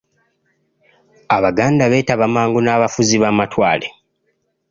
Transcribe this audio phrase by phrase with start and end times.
[1.35, 3.87] Abaganda beetaba mangu n'abafuzi b'amatwale.